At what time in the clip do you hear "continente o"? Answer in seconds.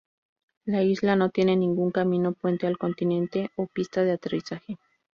2.79-3.67